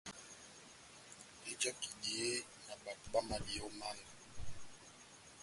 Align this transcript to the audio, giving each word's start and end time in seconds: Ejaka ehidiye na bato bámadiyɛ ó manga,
Ejaka 1.49 1.83
ehidiye 1.89 2.29
na 2.65 2.73
bato 2.83 3.05
bámadiyɛ 3.13 3.61
ó 3.67 3.69
manga, 3.79 4.09